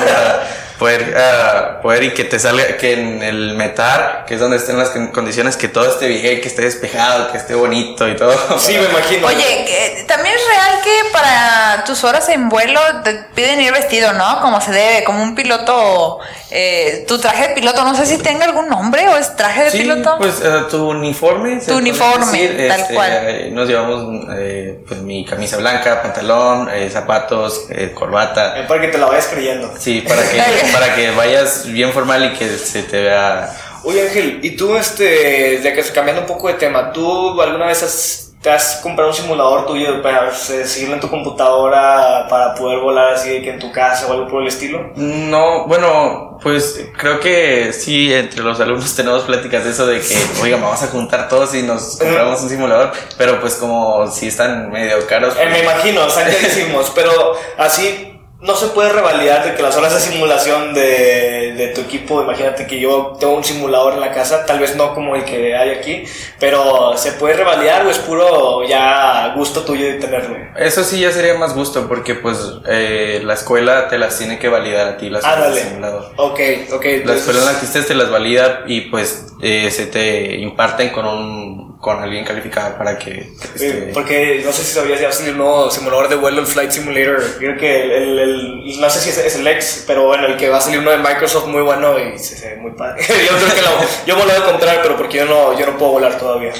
poder, 0.78 1.14
uh, 1.16 1.82
poder 1.82 2.04
y 2.04 2.14
que 2.14 2.24
te 2.24 2.38
salga, 2.38 2.76
que 2.76 2.92
en 2.92 3.22
el 3.22 3.54
metar, 3.54 4.24
que 4.26 4.34
es 4.34 4.40
donde 4.40 4.56
estén 4.56 4.78
las 4.78 4.90
condiciones, 5.12 5.56
que 5.56 5.68
todo 5.68 5.90
esté 5.90 6.06
bien, 6.06 6.40
que 6.40 6.48
esté 6.48 6.62
despejado, 6.62 7.32
que 7.32 7.38
esté 7.38 7.54
bonito 7.54 8.08
y 8.08 8.16
todo. 8.16 8.34
Sí, 8.58 8.76
me 8.76 8.84
imagino. 8.84 9.26
Oye, 9.26 10.04
también 10.06 10.34
es 10.34 10.42
real 10.48 10.80
que 10.82 11.10
para 11.12 11.84
tus 11.84 12.04
horas 12.04 12.28
en 12.28 12.48
vuelo 12.48 12.80
te 13.02 13.14
piden 13.34 13.60
ir 13.60 13.72
vestido, 13.72 14.12
¿no? 14.12 14.40
Como 14.40 14.60
se 14.60 14.70
debe, 14.70 15.04
como 15.04 15.22
un 15.22 15.34
piloto, 15.34 16.20
eh, 16.50 17.04
tu 17.06 17.18
traje 17.18 17.48
de 17.48 17.54
piloto, 17.54 17.84
no 17.84 17.94
sé 17.94 18.06
si 18.06 18.18
tenga 18.18 18.46
algún 18.46 18.68
nombre 18.68 19.06
o 19.08 19.16
es 19.16 19.36
traje 19.36 19.64
de 19.64 19.70
sí, 19.70 19.78
piloto. 19.78 20.16
Pues 20.18 20.40
uh, 20.40 20.68
tu 20.68 20.88
uniforme. 20.90 21.60
Tu 21.60 21.76
uniforme, 21.76 22.48
tal 22.68 22.80
este, 22.80 22.94
cual. 22.94 23.54
Nos 23.54 23.68
llevamos 23.68 24.24
eh, 24.36 24.80
pues 24.86 25.00
mi 25.00 25.24
camisa 25.24 25.58
blanca, 25.58 26.00
pantalón, 26.00 26.70
eh, 26.70 26.88
zapatos, 26.90 27.66
corbata. 27.94 28.66
Para 28.66 28.80
que 28.80 28.88
te 28.88 28.98
la 28.98 29.06
vayas 29.06 29.26
creyendo. 29.26 29.74
Sí, 29.78 30.00
para 30.00 30.22
que 30.22 30.38
para 30.72 30.94
que 30.94 31.10
vayas 31.10 31.66
bien 31.66 31.92
formal 31.92 32.24
y 32.24 32.38
que 32.38 32.48
se 32.56 32.82
te 32.82 33.02
vea. 33.02 33.54
Oye 33.84 34.08
Ángel, 34.08 34.40
y 34.42 34.56
tú, 34.56 34.76
este, 34.76 35.60
de 35.60 35.72
que 35.74 35.82
cambiando 35.92 36.22
un 36.22 36.28
poco 36.28 36.48
de 36.48 36.54
tema, 36.54 36.92
¿tú 36.92 37.40
alguna 37.40 37.66
vez 37.66 37.82
has, 37.82 38.27
te 38.40 38.50
has 38.50 38.76
comprado 38.82 39.10
un 39.10 39.16
simulador 39.16 39.66
tuyo 39.66 40.00
para 40.00 40.32
seguirlo 40.32 40.94
en 40.94 41.00
tu 41.00 41.10
computadora 41.10 42.26
para 42.28 42.54
poder 42.54 42.78
volar 42.78 43.14
así 43.14 43.42
que 43.42 43.50
en 43.50 43.58
tu 43.58 43.72
casa 43.72 44.06
o 44.06 44.12
algo 44.12 44.28
por 44.28 44.42
el 44.42 44.48
estilo? 44.48 44.92
No, 44.94 45.66
bueno, 45.66 46.38
pues 46.42 46.86
creo 46.96 47.18
que 47.18 47.72
sí, 47.72 48.12
entre 48.12 48.42
los 48.42 48.60
alumnos 48.60 48.94
tenemos 48.94 49.24
pláticas 49.24 49.64
de 49.64 49.70
eso 49.70 49.86
de 49.86 50.00
que, 50.00 50.16
oiga, 50.40 50.56
vamos 50.56 50.82
a 50.82 50.86
juntar 50.86 51.28
todos 51.28 51.54
y 51.54 51.62
nos 51.62 51.96
compramos 51.98 52.40
un 52.42 52.48
simulador, 52.48 52.92
pero 53.16 53.40
pues 53.40 53.56
como 53.56 54.06
si 54.08 54.28
están 54.28 54.70
medio 54.70 55.04
caros. 55.06 55.34
Eh, 55.36 55.48
me 55.50 55.60
imagino, 55.60 56.06
están 56.06 56.24
carísimos, 56.30 56.92
pero 56.94 57.36
así 57.58 58.14
no 58.40 58.54
se 58.54 58.68
puede 58.68 58.90
revalidar 58.90 59.44
de 59.44 59.54
que 59.56 59.62
las 59.62 59.76
horas 59.76 59.92
de 59.94 60.00
simulación 60.00 60.72
de, 60.72 61.47
de, 61.58 61.68
tu 61.68 61.82
equipo, 61.82 62.22
imagínate 62.22 62.66
que 62.66 62.80
yo 62.80 63.16
tengo 63.18 63.34
un 63.34 63.44
simulador 63.44 63.94
en 63.94 64.00
la 64.00 64.12
casa, 64.12 64.46
tal 64.46 64.58
vez 64.58 64.76
no 64.76 64.94
como 64.94 65.14
el 65.16 65.24
que 65.24 65.56
hay 65.56 65.70
aquí, 65.70 66.04
pero 66.38 66.96
se 66.96 67.12
puede 67.12 67.34
revalidar 67.34 67.84
o 67.86 67.90
es 67.90 67.98
puro 67.98 68.66
ya 68.66 69.34
gusto 69.36 69.62
tuyo 69.62 69.86
de 69.86 69.94
tenerlo. 69.94 70.36
Eso 70.56 70.84
sí 70.84 71.00
ya 71.00 71.12
sería 71.12 71.34
más 71.34 71.54
gusto 71.54 71.86
porque 71.88 72.14
pues 72.14 72.38
eh, 72.66 73.20
la 73.24 73.34
escuela 73.34 73.88
te 73.88 73.98
las 73.98 74.16
tiene 74.16 74.38
que 74.38 74.48
validar 74.48 74.88
a 74.88 74.96
ti 74.96 75.10
las 75.10 75.24
horas 75.24 75.54
de 75.54 75.62
simulador. 75.62 76.12
Ok, 76.16 76.40
ok. 76.72 76.84
La 77.04 77.14
escuela 77.14 77.40
en 77.40 77.46
la 77.46 77.58
que 77.58 77.66
estés 77.66 77.86
te 77.86 77.94
las 77.94 78.10
valida 78.10 78.62
y 78.66 78.82
pues 78.82 79.34
eh, 79.42 79.70
se 79.70 79.86
te 79.86 80.36
imparten 80.36 80.90
con 80.90 81.06
un 81.06 81.67
con 81.80 82.02
alguien 82.02 82.24
calificado 82.24 82.76
para 82.76 82.98
que... 82.98 83.32
Este... 83.54 83.90
Porque 83.94 84.42
no 84.44 84.52
sé 84.52 84.64
si 84.64 84.74
sabías, 84.74 85.00
ya 85.00 85.12
salió 85.12 85.32
un 85.32 85.38
nuevo 85.38 85.70
simulador 85.70 86.08
de 86.08 86.16
vuelo, 86.16 86.40
el 86.40 86.46
Flight 86.46 86.72
Simulator. 86.72 87.22
Creo 87.38 87.56
que 87.56 87.96
el, 87.96 88.18
el, 88.18 88.80
no 88.80 88.90
sé 88.90 89.00
si 89.00 89.10
es, 89.10 89.36
el 89.36 89.46
X, 89.46 89.84
pero 89.86 90.06
bueno, 90.06 90.26
el 90.26 90.36
que 90.36 90.48
va 90.48 90.58
a 90.58 90.60
salir 90.60 90.80
uno 90.80 90.90
de 90.90 90.98
Microsoft 90.98 91.46
muy 91.46 91.62
bueno 91.62 91.96
y 91.98 92.18
se, 92.18 92.48
ve 92.48 92.56
muy 92.56 92.72
padre. 92.72 93.02
yo 93.08 93.36
creo 93.36 93.54
que 93.54 93.62
lo, 93.62 93.70
yo 94.06 94.16
me 94.16 94.24
lo 94.24 94.32
voy 94.32 94.42
a 94.42 94.44
comprar, 94.44 94.82
pero 94.82 94.96
porque 94.96 95.18
yo 95.18 95.26
no, 95.26 95.58
yo 95.58 95.66
no 95.66 95.78
puedo 95.78 95.92
volar 95.92 96.18
todavía. 96.18 96.52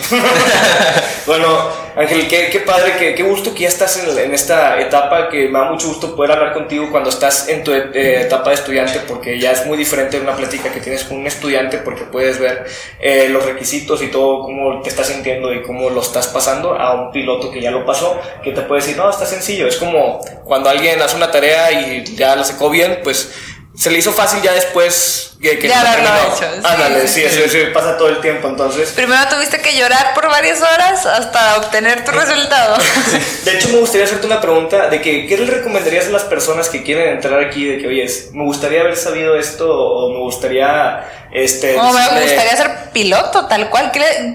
bueno, 1.26 1.68
Ángel, 1.98 2.28
qué, 2.28 2.60
padre, 2.60 2.92
qué, 3.16 3.22
gusto 3.24 3.52
que 3.52 3.62
ya 3.62 3.68
estás 3.68 4.00
en, 4.04 4.32
esta 4.32 4.80
etapa, 4.80 5.28
que 5.28 5.48
me 5.48 5.58
da 5.58 5.64
mucho 5.64 5.88
gusto 5.88 6.14
poder 6.14 6.30
hablar 6.30 6.52
contigo 6.52 6.92
cuando 6.92 7.10
estás 7.10 7.48
en 7.48 7.64
tu 7.64 7.72
eh, 7.72 8.20
etapa 8.20 8.50
de 8.50 8.54
estudiante, 8.54 9.00
porque 9.00 9.36
ya 9.36 9.50
es 9.50 9.66
muy 9.66 9.76
diferente 9.76 10.20
una 10.20 10.36
plática 10.36 10.70
que 10.70 10.78
tienes 10.78 11.02
con 11.02 11.16
un 11.16 11.26
estudiante, 11.26 11.78
porque 11.78 12.04
puedes 12.04 12.38
ver 12.38 12.66
eh, 13.00 13.28
los 13.30 13.44
requisitos 13.44 14.00
y 14.00 14.12
todo, 14.12 14.42
cómo 14.42 14.80
te 14.80 14.90
estás 14.90 15.08
sintiendo 15.08 15.52
y 15.52 15.62
cómo 15.62 15.90
lo 15.90 16.00
estás 16.00 16.28
pasando, 16.28 16.74
a 16.74 16.94
un 16.94 17.10
piloto 17.10 17.50
que 17.50 17.60
ya 17.60 17.72
lo 17.72 17.84
pasó, 17.84 18.20
que 18.44 18.52
te 18.52 18.60
puede 18.60 18.80
decir, 18.80 18.96
no, 18.96 19.10
está 19.10 19.26
sencillo. 19.26 19.66
Es 19.66 19.76
como 19.76 20.20
cuando 20.44 20.70
alguien 20.70 21.02
hace 21.02 21.16
una 21.16 21.32
tarea 21.32 21.72
y 21.72 22.04
ya 22.14 22.36
la 22.36 22.44
sacó 22.44 22.70
bien, 22.70 23.00
pues 23.02 23.32
se 23.78 23.90
le 23.92 23.98
hizo 23.98 24.12
fácil 24.12 24.42
ya 24.42 24.52
después 24.52 25.36
que, 25.40 25.56
que 25.56 25.68
ya 25.68 25.80
haberlo 25.80 26.08
hecho. 26.08 26.68
Ándale, 26.68 27.06
sí, 27.06 27.22
sí, 27.30 27.42
sí, 27.48 27.58
pasa 27.72 27.96
todo 27.96 28.08
el 28.08 28.20
tiempo 28.20 28.48
entonces. 28.48 28.90
Primero 28.90 29.20
tuviste 29.28 29.60
que 29.60 29.78
llorar 29.78 30.14
por 30.14 30.26
varias 30.26 30.60
horas 30.60 31.06
hasta 31.06 31.58
obtener 31.58 32.04
tu 32.04 32.10
resultado. 32.10 32.76
De 33.44 33.52
hecho, 33.52 33.68
me 33.68 33.78
gustaría 33.78 34.04
hacerte 34.04 34.26
una 34.26 34.40
pregunta 34.40 34.88
de 34.88 35.00
que, 35.00 35.28
¿qué 35.28 35.38
le 35.38 35.48
recomendarías 35.48 36.08
a 36.08 36.10
las 36.10 36.24
personas 36.24 36.68
que 36.68 36.82
quieren 36.82 37.10
entrar 37.10 37.38
aquí? 37.40 37.66
De 37.66 37.78
que, 37.78 37.86
oye, 37.86 38.04
me 38.32 38.42
gustaría 38.42 38.80
haber 38.80 38.96
sabido 38.96 39.36
esto 39.36 39.72
o 39.72 40.12
me 40.12 40.18
gustaría... 40.18 41.28
Este, 41.30 41.76
me 41.76 42.22
gustaría 42.22 42.56
ser 42.56 42.90
piloto, 42.92 43.46
tal 43.46 43.70
cual. 43.70 43.92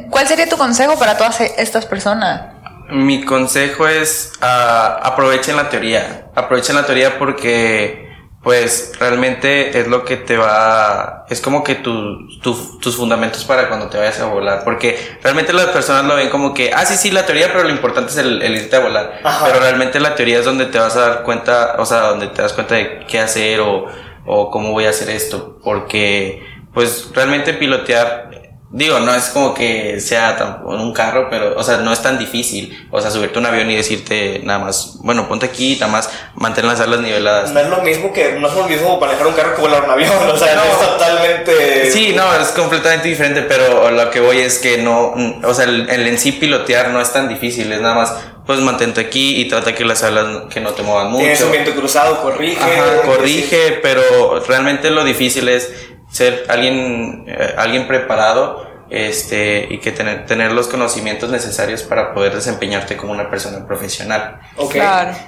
¿Cuál 0.10 0.28
sería 0.28 0.48
tu 0.48 0.58
consejo 0.58 0.98
para 0.98 1.18
todas 1.18 1.42
estas 1.42 1.86
personas? 1.86 2.54
Mi 2.90 3.26
consejo 3.26 3.90
es 3.90 4.32
uh, 4.42 4.46
aprovechen 4.46 5.58
la 5.58 5.70
teoría. 5.70 6.28
Aprovechen 6.34 6.76
la 6.76 6.86
teoría 6.86 7.18
porque 7.20 8.13
pues 8.44 8.92
realmente 9.00 9.80
es 9.80 9.88
lo 9.88 10.04
que 10.04 10.18
te 10.18 10.36
va, 10.36 11.26
es 11.30 11.40
como 11.40 11.64
que 11.64 11.76
tu, 11.76 12.28
tus 12.42 12.96
fundamentos 12.98 13.46
para 13.46 13.70
cuando 13.70 13.88
te 13.88 13.98
vayas 13.98 14.20
a 14.20 14.26
volar, 14.26 14.66
porque 14.66 15.18
realmente 15.24 15.54
las 15.54 15.68
personas 15.68 16.04
lo 16.04 16.16
ven 16.16 16.30
como 16.30 16.54
que, 16.54 16.72
ah, 16.74 16.86
sí, 16.86 16.98
sí, 16.98 17.12
la 17.12 17.26
teoría, 17.26 17.48
pero 17.48 17.64
lo 17.64 17.70
importante 17.70 18.12
es 18.12 18.18
el, 18.18 18.44
irte 18.44 18.76
a 18.76 18.80
volar, 18.80 19.22
pero 19.46 19.62
realmente 19.62 19.98
la 20.02 20.14
teoría 20.14 20.40
es 20.40 20.46
donde 20.46 20.66
te 20.66 20.78
vas 20.78 20.98
a 20.98 21.00
dar 21.00 21.24
cuenta, 21.24 21.78
o 21.80 21.86
sea, 21.86 22.02
donde 22.02 22.28
te 22.28 22.42
das 22.42 22.52
cuenta 22.52 22.76
de 22.76 23.06
qué 23.08 23.20
hacer 23.20 23.62
o, 23.62 23.86
o 24.26 24.52
cómo 24.52 24.72
voy 24.72 24.86
a 24.86 24.90
hacer 24.90 25.10
esto, 25.10 25.58
porque 25.64 26.46
pues 26.74 27.12
realmente 27.14 27.54
pilotear 27.54 28.43
Digo, 28.76 29.00
no 29.00 29.14
es 29.14 29.26
como 29.26 29.54
que 29.54 30.00
sea 30.00 30.60
un 30.64 30.94
carro, 30.94 31.28
pero, 31.30 31.56
o 31.56 31.64
sea, 31.64 31.78
no 31.78 31.94
es 31.94 32.02
tan 32.02 32.18
difícil. 32.18 32.88
O 32.90 33.00
sea, 33.00 33.12
subirte 33.12 33.38
a 33.38 33.40
un 33.40 33.46
avión 33.46 33.70
y 33.70 33.76
decirte 33.76 34.42
nada 34.44 34.58
más, 34.58 34.98
bueno, 35.02 35.28
ponte 35.28 35.46
aquí 35.46 35.74
y 35.74 35.80
nada 35.80 35.92
más 35.92 36.10
mantén 36.34 36.66
las 36.66 36.80
alas 36.80 37.00
niveladas. 37.00 37.52
No 37.52 37.60
es 37.60 37.70
lo 37.70 37.84
mismo 37.84 38.12
que, 38.12 38.32
no 38.32 38.48
es 38.48 38.54
lo 38.56 38.64
mismo 38.68 39.00
manejar 39.00 39.28
un 39.28 39.34
carro 39.34 39.54
que 39.54 39.62
volar 39.62 39.84
un 39.84 39.92
avión, 39.92 40.10
o 40.28 40.36
sea, 40.36 40.56
no, 40.56 40.64
es 40.64 40.90
totalmente. 40.90 41.92
Sí, 41.92 42.14
no, 42.16 42.34
es 42.34 42.48
completamente 42.48 43.10
diferente, 43.10 43.44
pero 43.44 43.92
lo 43.92 44.10
que 44.10 44.20
voy 44.20 44.40
es 44.40 44.58
que 44.58 44.80
no, 44.80 45.14
o 45.44 45.54
sea, 45.54 45.66
el, 45.66 45.88
en 45.88 46.18
sí 46.18 46.32
pilotear 46.32 46.90
no 46.90 47.00
es 47.00 47.14
tan 47.14 47.30
difícil, 47.30 47.72
es 47.72 47.80
nada 47.80 47.94
más, 47.94 48.16
pues 48.48 48.58
mantente 48.58 49.02
aquí 49.02 49.40
y 49.40 49.48
trata 49.48 49.76
que 49.76 49.86
las 49.86 50.02
alas 50.02 50.52
que 50.52 50.62
no 50.62 50.72
te 50.72 50.82
muevan 50.82 51.12
mucho. 51.12 51.22
Tienes 51.22 51.42
un 51.42 51.52
viento 51.52 51.76
cruzado, 51.76 52.24
corrige. 52.24 52.60
Ajá, 52.60 53.04
corrige, 53.06 53.80
pero 53.84 54.44
realmente 54.48 54.90
lo 54.90 55.04
difícil 55.04 55.48
es 55.48 55.72
ser 56.14 56.46
alguien, 56.48 57.26
eh, 57.28 57.56
alguien 57.58 57.88
preparado 57.88 58.72
este, 58.90 59.66
y 59.72 59.80
que 59.80 59.92
tener, 59.92 60.28
tener 60.28 60.52
los 60.52 60.68
conocimientos 60.68 61.32
necesarios 61.32 61.82
para 61.82 62.14
poder 62.14 62.36
desempeñarte 62.36 62.96
como 62.96 63.12
una 63.12 63.28
persona 63.28 63.66
profesional. 63.66 64.40
Ok, 64.56 64.76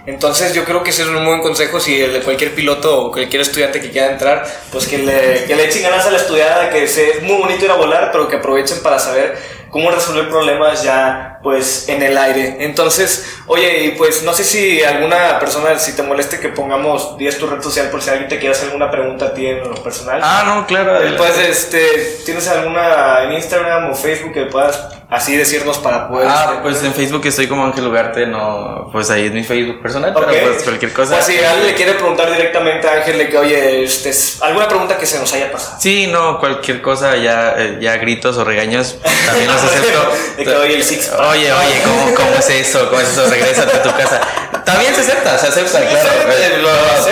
entonces 0.05 0.53
yo 0.53 0.63
creo 0.63 0.83
que 0.83 0.91
ese 0.91 1.01
es 1.01 1.07
un 1.07 1.15
muy 1.15 1.25
buen 1.25 1.41
consejo 1.41 1.79
si 1.79 1.99
el 1.99 2.13
de 2.13 2.19
cualquier 2.19 2.53
piloto 2.53 3.07
o 3.07 3.11
cualquier 3.11 3.41
estudiante 3.41 3.81
que 3.81 3.89
quiera 3.89 4.11
entrar, 4.11 4.45
pues 4.71 4.87
que 4.87 4.99
le, 4.99 5.45
que 5.45 5.55
le 5.55 5.65
echen 5.65 5.81
ganas 5.81 6.05
a 6.05 6.11
la 6.11 6.17
estudiada, 6.17 6.69
que 6.69 6.83
es 6.83 7.23
muy 7.23 7.37
bonito 7.37 7.65
ir 7.65 7.71
a 7.71 7.75
volar, 7.75 8.11
pero 8.11 8.27
que 8.27 8.35
aprovechen 8.35 8.83
para 8.83 8.99
saber 8.99 9.35
cómo 9.75 9.91
resolver 9.91 10.29
problemas 10.29 10.83
ya 10.83 11.37
pues 11.43 11.89
en 11.89 12.01
el 12.01 12.17
aire. 12.17 12.55
Entonces, 12.61 13.41
oye, 13.45 13.83
y 13.83 13.91
pues 13.91 14.23
no 14.23 14.31
sé 14.31 14.45
si 14.45 14.81
alguna 14.81 15.37
persona, 15.37 15.77
si 15.77 15.93
te 15.93 16.01
moleste 16.01 16.39
que 16.39 16.47
pongamos 16.47 17.17
10 17.17 17.37
tu 17.37 17.45
red 17.45 17.61
social 17.61 17.89
por 17.89 18.01
si 18.01 18.09
alguien 18.09 18.29
te 18.29 18.39
quiere 18.39 18.55
hacer 18.55 18.67
alguna 18.67 18.89
pregunta 18.89 19.25
a 19.25 19.33
ti 19.33 19.47
en 19.47 19.59
lo 19.69 19.75
personal. 19.83 20.21
Ah, 20.23 20.43
no, 20.45 20.65
claro. 20.65 20.97
Pues 21.17 21.37
este, 21.39 22.21
¿tienes 22.23 22.47
alguna 22.47 23.23
en 23.23 23.33
Instagram 23.33 23.91
o 23.91 23.95
Facebook 23.95 24.31
que 24.31 24.45
puedas 24.45 24.79
así 25.09 25.35
decirnos 25.35 25.77
para 25.77 26.07
poder... 26.07 26.27
Ah, 26.29 26.59
pues 26.61 26.83
en 26.83 26.93
Facebook 26.93 27.25
estoy 27.25 27.47
como 27.47 27.65
Ángel 27.65 27.87
Ugarte, 27.87 28.25
no, 28.25 28.89
pues 28.91 29.09
ahí 29.09 29.27
es 29.27 29.31
mi 29.31 29.43
Facebook 29.43 29.81
personal, 29.81 30.13
pero 30.13 30.27
pues 30.27 30.63
cualquier 30.63 30.93
cosa. 30.93 31.15
Pues 31.15 31.25
si 31.25 31.37
alguien 31.37 31.67
le 31.67 31.75
quiere 31.75 31.93
preguntar 31.93 32.31
directamente 32.31 32.87
a 32.87 32.93
Ángel 32.93 33.17
de 33.17 33.29
que, 33.29 33.37
oye, 33.37 33.83
este, 33.83 34.11
alguna 34.41 34.67
pregunta 34.67 34.97
que 34.97 35.05
se 35.05 35.19
nos 35.19 35.31
haya 35.33 35.51
pasado. 35.51 35.77
Sí, 35.79 36.07
no, 36.07 36.39
cualquier 36.39 36.81
cosa, 36.81 37.15
ya, 37.15 37.55
eh, 37.57 37.77
ya 37.81 37.97
gritos 37.97 38.37
o 38.37 38.43
regaños, 38.43 38.97
también 39.25 39.51
los 39.51 39.61
acepto. 39.61 40.11
de 40.37 40.43
que, 40.43 40.55
oye, 40.55 40.75
el 40.75 40.83
six 40.83 41.11
Oye, 41.11 41.51
oye, 41.51 41.81
¿cómo, 41.83 42.15
¿cómo, 42.15 42.35
es 42.37 42.49
eso? 42.49 42.89
¿Cómo 42.89 43.01
es 43.01 43.09
eso? 43.09 43.29
Regrésate 43.29 43.77
a 43.77 43.83
tu 43.83 43.91
casa. 43.91 44.21
También 44.65 44.95
se 44.95 45.01
acepta, 45.01 45.37
se 45.37 45.47
acepta, 45.47 45.79
claro. 45.87 46.05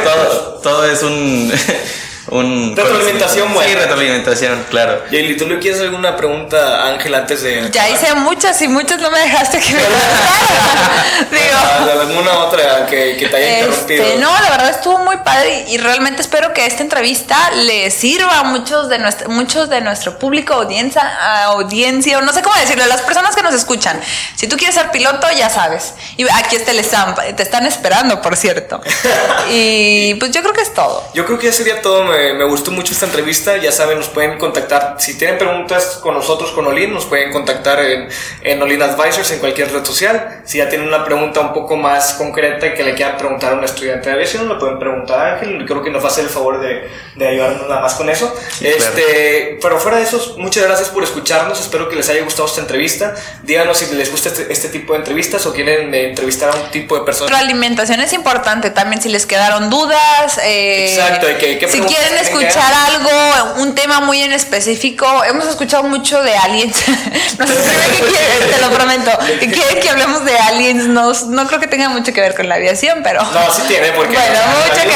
todo, 0.04 0.60
todo 0.62 0.86
es 0.92 1.04
un... 1.04 1.54
un 2.34 2.76
retroalimentación 2.76 3.54
buena. 3.54 3.70
Sí, 3.70 3.76
retroalimentación, 3.76 4.66
claro. 4.70 5.04
Y 5.12 5.38
¿tú 5.38 5.48
le 5.48 5.60
quieres 5.60 5.82
alguna 5.82 6.18
pregunta 6.18 6.88
Ángel 6.88 7.14
antes 7.14 7.44
de.? 7.44 7.70
Ya 7.72 7.90
hice 7.90 8.14
muchas 8.16 8.60
y 8.62 8.68
muchas 8.68 9.00
no 9.00 9.12
me 9.12 9.20
dejaste 9.20 9.60
que 9.60 9.74
me 9.74 9.80
Digo. 11.40 12.02
¿Alguna 12.02 12.40
otra 12.40 12.86
que, 12.88 13.18
que 13.18 13.28
te 13.28 13.36
haya 13.36 13.60
este, 13.60 13.96
interrumpido? 13.96 14.20
No, 14.20 14.42
la 14.42 14.50
verdad 14.50 14.70
estuvo 14.72 14.98
muy 15.00 15.18
padre 15.18 15.66
y 15.68 15.78
realmente 15.78 16.22
espero 16.22 16.54
que 16.54 16.66
esta 16.66 16.82
entrevista 16.82 17.52
le 17.52 17.92
sirva 17.92 18.40
a 18.40 18.44
muchos 18.44 18.90
de 18.90 18.98
nuestro, 19.00 19.30
muchos 19.30 19.70
de 19.70 19.82
nuestro 19.82 20.18
público, 20.18 20.56
audiencia, 20.56 21.46
audiencia, 21.46 22.18
o 22.18 22.22
no 22.22 22.34
sé 22.34 22.42
cómo 22.42 22.56
decirlo, 22.56 22.86
las 22.88 23.02
personas 23.02 23.36
que 23.36 23.44
nos 23.44 23.54
escuchan. 23.54 24.00
Si 24.36 24.48
tú 24.48 24.58
quieres 24.58 24.76
ser 24.76 24.90
piloto, 24.92 25.28
ya 25.38 25.50
sabes. 25.50 25.94
Y 26.18 26.26
aquí 26.30 26.56
está 26.56 26.72
el 26.72 26.84
stamp, 26.84 27.20
te 27.36 27.44
están 27.44 27.66
esperando, 27.68 28.22
por 28.22 28.36
cierto. 28.36 28.82
y 29.50 30.16
pues 30.16 30.32
yo 30.32 30.42
creo 30.42 30.54
que 30.54 30.62
es 30.62 30.74
todo. 30.74 31.04
Yo 31.14 31.26
creo 31.26 31.38
que 31.38 31.48
ya 31.48 31.54
sería 31.54 31.82
todo 31.82 32.04
me, 32.04 32.23
gustó 32.46 32.72
mucho 32.72 32.94
esta 32.94 33.06
entrevista. 33.06 33.58
Ya 33.58 33.72
saben, 33.72 33.98
nos 33.98 34.10
pueden 34.10 34.38
contactar. 34.38 34.96
Si 35.00 35.18
tienen 35.18 35.38
preguntas 35.38 36.00
con 36.02 36.14
nosotros, 36.14 36.52
con 36.52 36.66
Olin, 36.68 36.94
nos 36.94 37.06
pueden 37.06 37.32
contactar 37.32 37.80
en, 37.82 38.10
en 38.42 38.62
Olin 38.62 38.82
Advisors 38.82 39.32
en 39.32 39.40
cualquier 39.40 39.72
red 39.72 39.86
social. 39.86 40.42
Si 40.46 40.58
ya 40.58 40.70
tienen 40.70 40.88
una 40.88 41.04
pregunta 41.06 41.40
un 41.40 41.54
poco 41.54 41.76
más 41.76 42.14
concreta 42.14 42.68
y 42.68 42.74
que 42.74 42.84
le 42.84 42.94
quieran 42.96 43.18
preguntar 43.18 43.54
a 43.54 43.56
un 43.56 43.64
estudiante 43.64 44.10
de 44.10 44.16
aviación, 44.16 44.48
lo 44.48 44.58
pueden 44.60 44.80
preguntar 44.80 45.20
a 45.20 45.34
Ángel. 45.36 45.66
Creo 45.66 45.84
que 45.84 45.90
nos 45.92 46.04
va 46.04 46.08
a 46.10 46.12
hacer 46.12 46.26
el 46.26 46.30
favor 46.30 46.60
de, 46.60 46.90
de 47.16 47.28
ayudarnos 47.28 47.68
nada 47.68 47.82
más 47.82 47.94
con 47.96 48.10
eso. 48.10 48.34
este, 48.62 49.58
Pero 49.62 49.80
fuera 49.80 49.98
de 49.98 50.04
eso, 50.04 50.36
muchas 50.38 50.64
gracias 50.64 50.90
por 50.90 51.04
escucharnos. 51.04 51.60
Espero 51.60 51.90
que 51.90 51.96
les 51.96 52.10
haya 52.10 52.24
gustado 52.24 52.48
esta 52.48 52.62
entrevista. 52.62 53.16
Díganos 53.44 53.78
si 53.78 53.94
les 53.96 54.12
gusta 54.12 54.30
este, 54.30 54.52
este 54.52 54.70
tipo 54.70 54.94
de 54.94 55.00
entrevistas 55.00 55.46
o 55.46 55.54
quieren 55.54 55.94
eh, 55.94 56.10
entrevistar 56.10 56.50
a 56.50 56.56
un 56.56 56.72
tipo 56.72 56.98
de 56.98 57.06
persona. 57.06 57.32
La 57.32 57.40
alimentación 57.40 58.00
es 58.02 58.14
importante 58.14 58.70
también 58.70 59.02
si 59.02 59.10
les 59.10 59.26
quedaron 59.26 59.70
dudas. 59.70 60.40
Eh, 60.44 60.94
Exacto, 60.94 61.28
que, 61.40 61.68
si 61.70 61.80
quieren 61.82 62.13
escuchar 62.18 62.74
algo, 62.88 63.62
un 63.62 63.76
tema 63.76 64.00
muy 64.00 64.22
en 64.22 64.34
específico, 64.34 65.06
hemos 65.24 65.48
escuchado 65.48 65.84
mucho 65.84 66.22
de 66.22 66.36
aliens. 66.36 66.76
no 67.38 67.48
sé 67.48 67.54
si 67.54 68.02
quieren, 68.02 68.52
te 68.52 68.62
lo 68.62 68.72
prometo. 68.72 69.12
Que 69.40 69.52
quieren 69.52 69.80
que 69.80 69.90
hablemos 69.90 70.26
de 70.26 70.38
aliens. 70.38 70.86
No, 70.88 71.14
no 71.14 71.48
creo 71.48 71.60
que 71.60 71.68
tenga 71.68 71.90
mucho 71.90 72.14
que 72.14 72.22
ver 72.22 72.36
con 72.36 72.48
la 72.50 72.56
aviación, 72.56 73.02
pero. 73.04 73.24
No, 73.24 73.54
sí 73.54 73.64
tiene, 73.68 73.92
porque. 73.92 74.16
Bueno, 74.16 74.40
mucho 74.64 74.82
que 74.82 74.88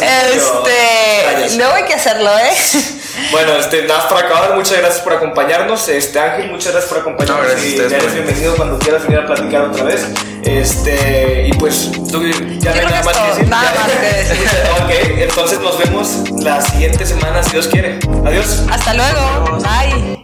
ver. 0.00 0.34
este. 0.34 1.56
Luego 1.56 1.74
hay 1.74 1.84
que 1.84 1.94
hacerlo, 1.94 2.30
¿eh? 2.38 2.54
Bueno, 3.30 3.52
este, 3.58 3.82
nada 3.86 4.08
para 4.08 4.26
acabar, 4.26 4.54
muchas 4.54 4.78
gracias 4.78 5.02
por 5.02 5.12
acompañarnos. 5.14 5.88
Este, 5.88 6.18
Ángel, 6.18 6.50
muchas 6.50 6.72
gracias 6.72 6.92
por 6.92 7.00
acompañarnos. 7.00 7.54
No, 7.54 7.64
y 7.64 7.78
eres 7.78 8.14
bienvenido 8.14 8.56
cuando 8.56 8.78
quieras 8.78 9.02
venir 9.04 9.20
a 9.20 9.26
platicar 9.26 9.62
otra 9.62 9.84
vez. 9.84 10.08
Este, 10.44 11.46
y 11.48 11.52
pues, 11.52 11.90
tú 12.10 12.22
ya 12.58 12.74
no 12.74 12.80
hay 12.80 12.86
nada 12.86 13.02
más 13.02 13.18
que 13.18 13.28
decir. 13.28 13.48
Nada 13.48 13.72
más 13.74 13.90
que 13.90 14.06
decir. 14.06 14.48
ok, 14.82 14.90
entonces 15.20 15.60
nos 15.60 15.78
vemos 15.78 16.30
la 16.42 16.60
siguiente 16.60 17.06
semana, 17.06 17.42
si 17.42 17.52
Dios 17.52 17.68
quiere. 17.68 17.98
Adiós. 18.24 18.64
Hasta 18.70 18.94
luego. 18.94 19.58
Bye. 19.58 20.21